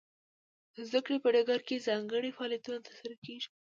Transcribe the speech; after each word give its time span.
د 0.73 0.75
زده 0.87 0.99
کړې 1.05 1.17
په 1.23 1.29
ډګر 1.33 1.59
کې 1.67 1.83
ځانګړي 1.87 2.29
فعالیتونه 2.37 2.79
ترسره 2.85 3.15
کیږي. 3.25 3.49